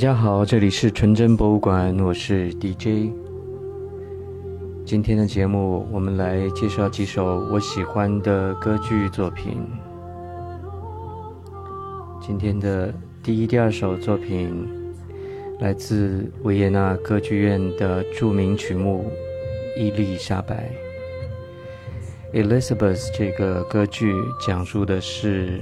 [0.00, 3.12] 大家好，这里是纯真博物馆，我是 DJ。
[4.82, 9.58] 今天的节目，我们来介绍几首我喜欢的歌剧作品。
[12.18, 14.66] 今天的第一、第二首作品
[15.58, 19.04] 来自维也纳歌剧院的著名曲目
[19.78, 20.72] 《伊丽莎白》。
[22.42, 25.60] Elizabeth 这个歌剧讲述的是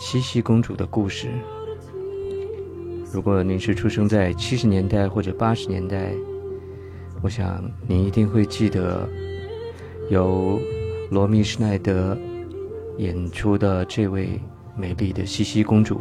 [0.00, 1.28] 茜茜公主的故事。
[3.12, 6.14] 如果您是出生在七十年代或者八十年代，
[7.20, 9.06] 我想您一定会记得
[10.08, 10.58] 由
[11.10, 12.16] 罗密施奈德
[12.96, 14.40] 演出的这位
[14.74, 16.00] 美丽的茜茜公主。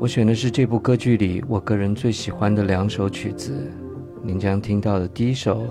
[0.00, 3.54] 我选的是这部歌剧里我个人最喜欢的两首曲子。
[4.24, 5.62] 您将听到的第一首，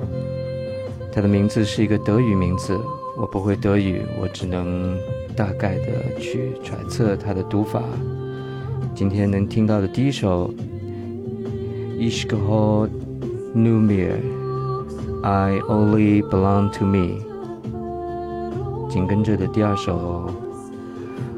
[1.12, 2.80] 它的名字是一个德语名字，
[3.16, 4.98] 我不会德语，我只能
[5.36, 7.84] 大概的去揣测它的读法。
[8.96, 10.52] 今天能听到的第一首
[12.00, 12.90] ，Ich gehöre
[13.56, 17.20] nur mir，I only belong to me。
[18.90, 20.32] 紧跟着的第二首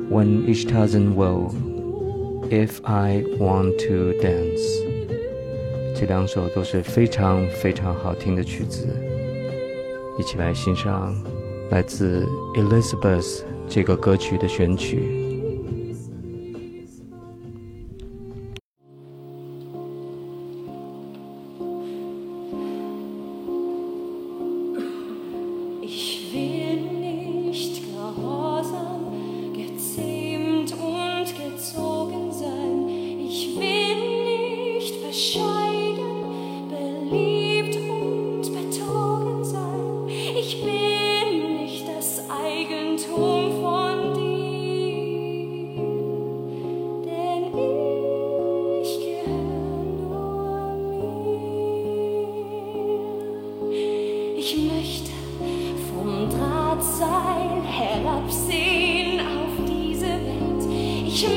[0.09, 4.85] ，When ich tanzen will，If I want to dance。
[5.93, 8.87] 这两首都是非常非常好听的曲子，
[10.17, 11.15] 一起来欣赏
[11.69, 15.24] 来自 Elizabeth 这个歌曲的选曲。
[54.47, 55.09] Ich möchte
[55.89, 61.07] vom Drahtseil herabsehen auf diese Welt.
[61.07, 61.27] Ich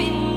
[0.00, 0.29] lerne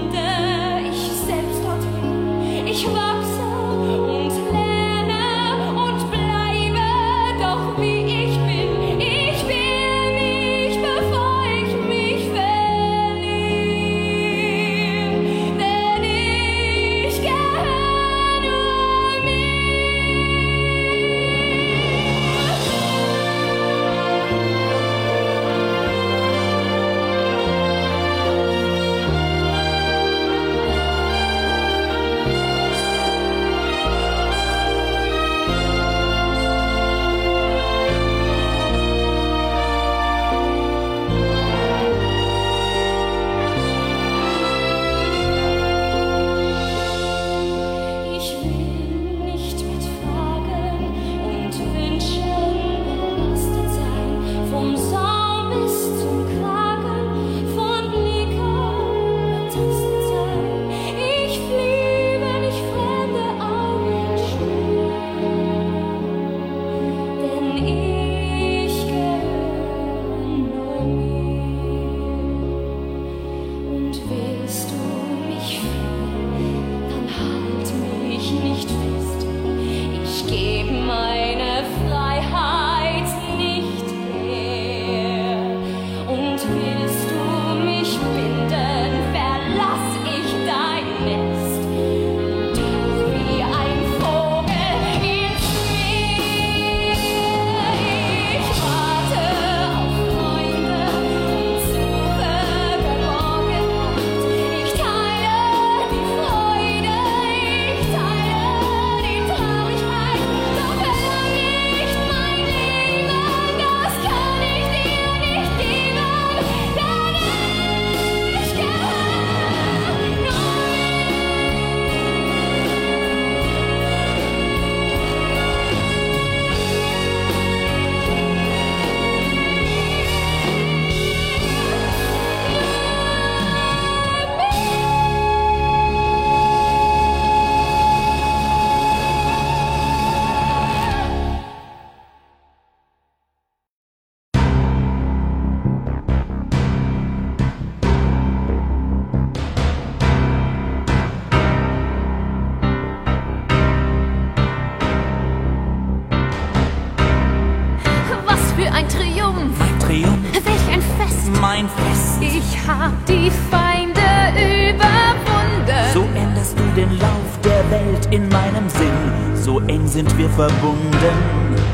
[163.24, 164.02] die Feinde
[164.36, 165.94] überwunden.
[165.94, 171.16] So änderst du den Lauf der Welt in meinem Sinn, so eng sind wir verbunden.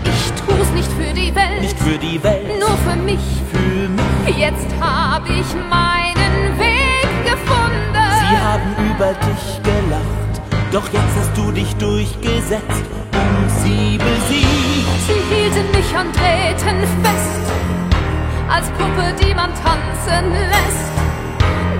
[0.03, 4.37] Ich tu's nicht für die Welt, nicht für die Welt, nur für mich, für mich.
[4.37, 8.05] Jetzt hab ich meinen Weg gefunden.
[8.19, 10.41] Sie haben über dich gelacht,
[10.71, 15.01] doch jetzt hast du dich durchgesetzt und sie besiegt.
[15.07, 17.51] Sie hielten mich an drehten fest
[18.51, 21.08] als Puppe, die man tanzen lässt.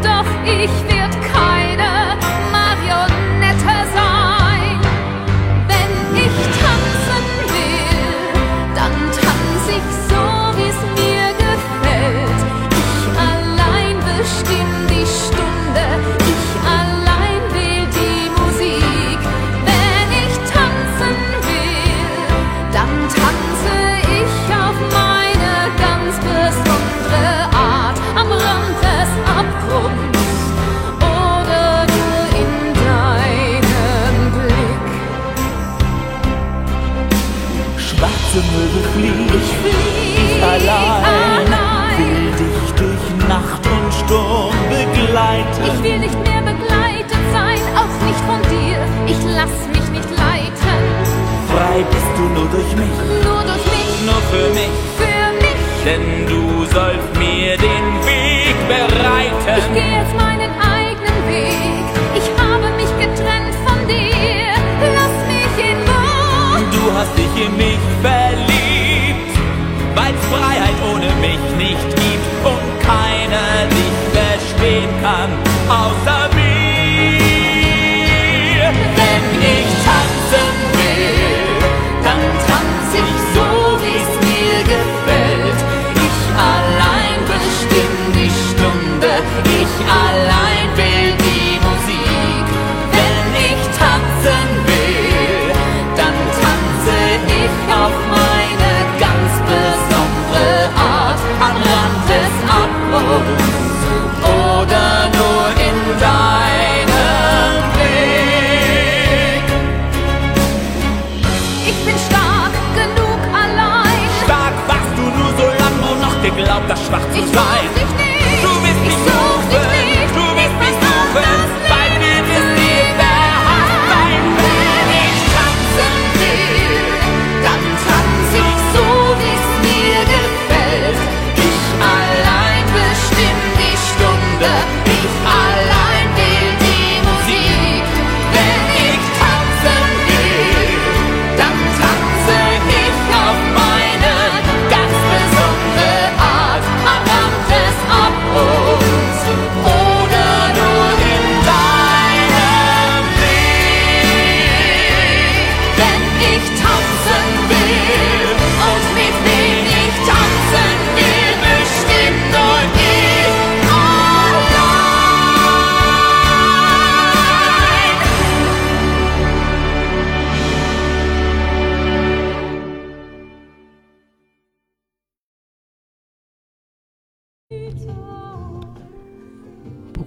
[0.02, 1.89] Doch ich werd keine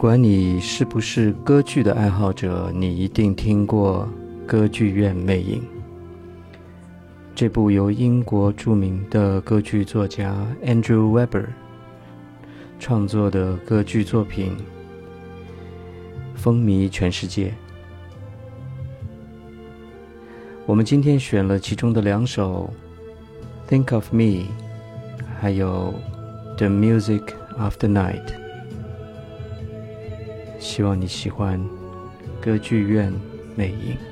[0.03, 4.09] 不管你是不是歌剧的爱好者，你一定听过
[4.49, 5.61] 《歌剧院魅影》
[7.37, 11.47] 这部由英国著名的歌剧作家 Andrew Webber
[12.81, 14.57] 创作的歌剧作品，
[16.35, 17.55] 风靡全世界。
[20.67, 22.69] 我们今天选了其中的两首
[23.73, 24.21] 《Think of Me》，
[25.41, 25.95] 还有
[26.57, 27.23] 《The Music
[27.57, 28.25] of the Night》。
[30.75, 31.63] 希望你喜欢
[32.41, 33.13] 歌剧院
[33.55, 34.12] 魅影。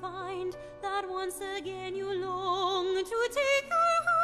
[0.00, 4.15] Find that once again you long to take your heart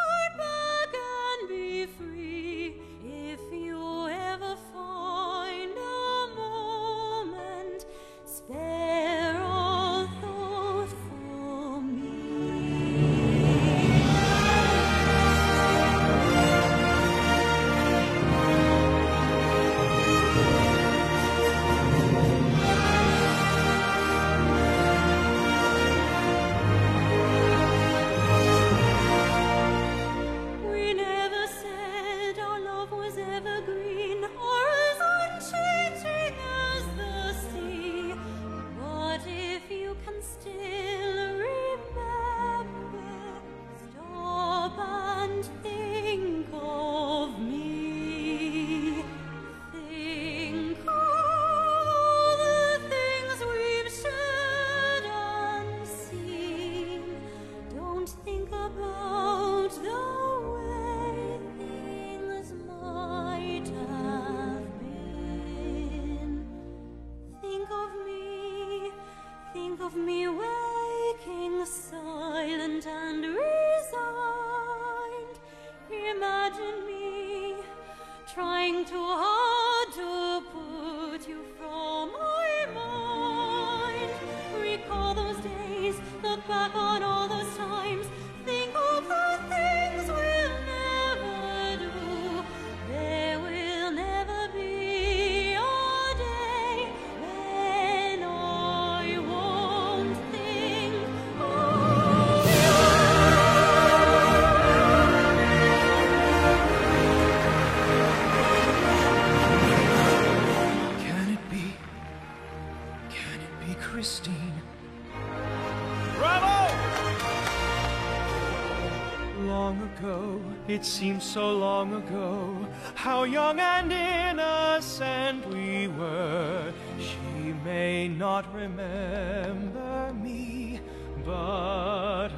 [120.82, 126.72] It seems so long ago, how young and innocent we were.
[126.98, 130.80] She may not remember me,
[131.24, 132.30] but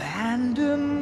[0.00, 0.99] abandon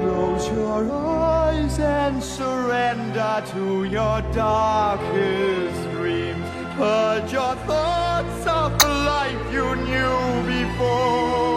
[0.00, 6.46] Close your eyes and surrender to your darkest dreams.
[6.76, 11.51] Purge your thoughts of the life you knew before.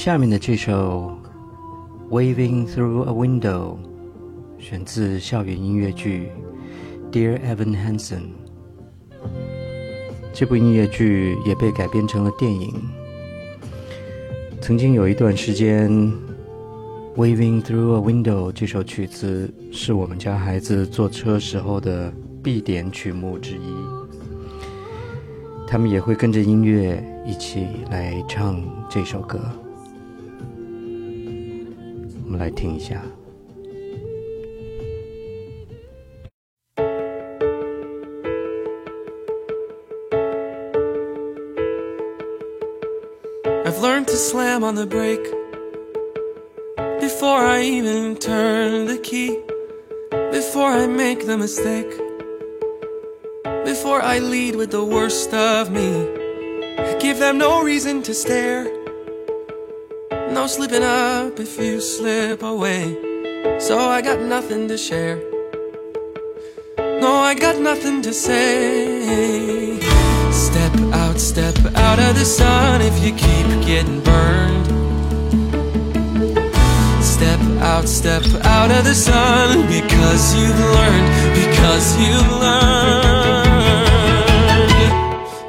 [0.00, 1.14] 下面的这首
[2.10, 3.76] 《Waving Through a Window》
[4.58, 6.30] 选自校园音乐剧
[7.12, 8.20] 《Dear Evan Hansen》。
[10.32, 12.72] 这部音乐剧也被改编成了电影。
[14.62, 15.90] 曾经有一段时间，
[17.16, 22.10] 《Waving Through a Window》这首曲子是我们家孩子坐车时候的
[22.42, 23.74] 必点曲目之一。
[25.68, 29.38] 他们也会跟着音乐一起来唱这首歌。
[32.39, 33.01] 我们来听一下。
[43.65, 45.25] I've learned to slam on the brake
[47.01, 49.39] before I even turn the key,
[50.31, 51.91] before I make the mistake,
[53.65, 56.07] before I lead with the worst of me.
[56.99, 58.65] Give them no reason to stare,
[60.40, 62.96] no slipping up if you slip away.
[63.58, 65.18] So I got nothing to share.
[66.78, 69.78] No, I got nothing to say.
[70.32, 74.66] Step out, step out of the sun if you keep getting burned.
[77.04, 77.40] Step
[77.72, 78.24] out, step
[78.56, 81.08] out of the sun because you've learned,
[81.42, 83.50] because you've learned.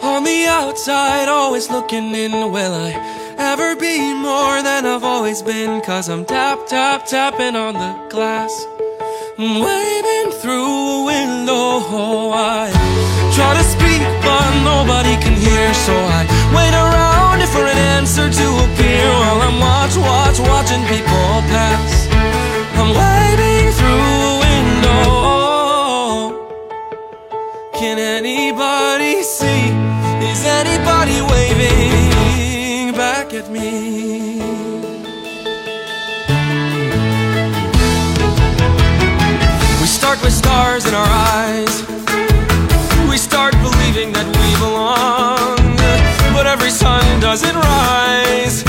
[0.03, 5.81] On the outside, always looking in, will I ever be more than I've always been?
[5.81, 8.53] Cause I'm tap, tap, tapping on the glass.
[9.37, 12.69] I'm waving through a window, oh, I
[13.35, 15.73] try to speak, but nobody can hear.
[15.73, 16.21] So I
[16.55, 22.07] wait around for an answer to appear while I'm watch, watch, watching people pass.
[22.79, 25.01] I'm waving through a window.
[27.79, 29.63] Can anybody see?
[30.29, 31.80] Is anybody waving
[33.31, 34.39] back at me?
[39.79, 41.83] We start with stars in our eyes.
[43.09, 45.57] We start believing that we belong.
[46.33, 48.63] But every sun doesn't rise.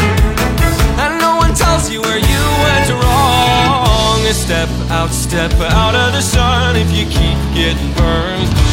[0.99, 4.21] And no one tells you where you went wrong.
[4.33, 8.72] Step out, step out of the sun if you keep getting burned.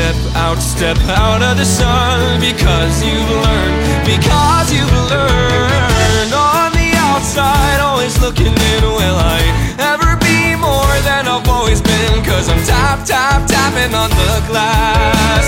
[0.00, 6.32] Step out, step out of the sun because you've learned, because you've learned.
[6.32, 9.44] On the outside, always looking in, will I
[9.76, 12.24] ever be more than I've always been?
[12.24, 15.44] Cause I'm tap, tap, tapping on the glass.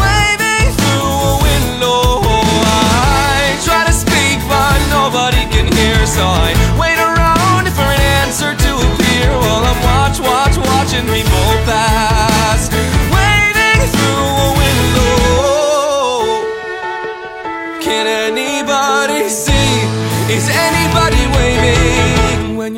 [0.00, 6.96] Waving through a window, I try to speak, but nobody can hear, so I wait
[6.96, 12.72] around for an answer to appear while I'm watch, watch, watching people pass.
[13.12, 13.29] Waving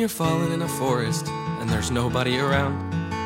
[0.03, 1.29] you're falling in a forest
[1.63, 2.75] and there's nobody around?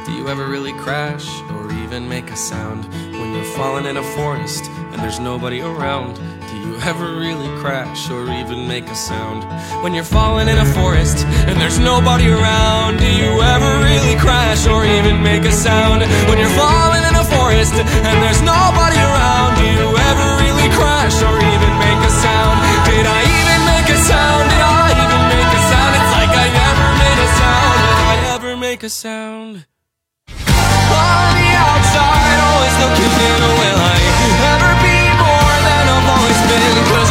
[0.05, 2.85] Do you ever really crash or even make a sound?
[3.17, 4.63] When you're falling in a forest
[4.93, 9.41] and there's nobody around, do you ever really crash or even make a sound?
[9.81, 14.67] When you're falling in a forest and there's nobody around, do you ever really crash
[14.67, 16.05] or even make a sound?
[16.29, 21.17] When you're falling in a forest and there's nobody around, do you ever really crash
[21.25, 22.61] or even make a sound?
[22.85, 24.56] Did I even make a sound?
[28.77, 29.65] Make a sound?
[30.29, 33.97] On the outside, always looking in, will I
[34.53, 37.06] ever be more than I've always been?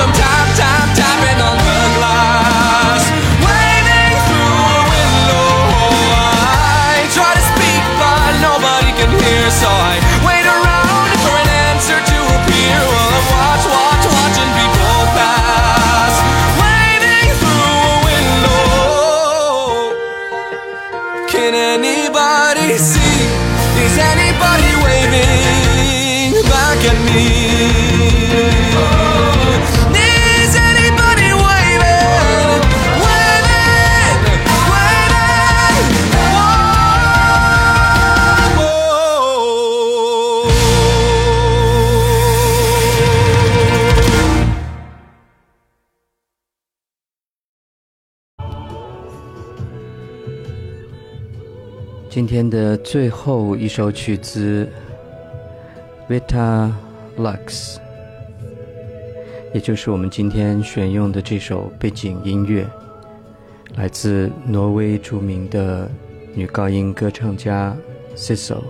[52.27, 54.69] 今天的最后一首曲子
[56.09, 56.73] ，Vita
[57.17, 57.77] Lux，
[59.55, 62.67] 也就是我们今天选用的这首背景音乐，
[63.77, 65.89] 来自挪威著名的
[66.35, 67.77] 女高音歌唱家
[68.17, 68.65] Sissel。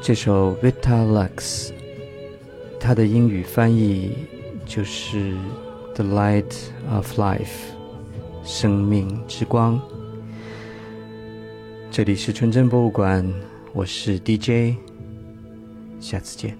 [0.00, 1.70] 这首 Vita Lux，
[2.80, 4.16] 它的英语翻译
[4.66, 5.36] 就是
[5.94, 6.52] “The Light
[6.92, 7.70] of Life”，
[8.42, 9.80] 生命之光。
[11.94, 13.22] 这里是纯真博物馆，
[13.74, 14.78] 我是 DJ，
[16.00, 16.56] 下次见。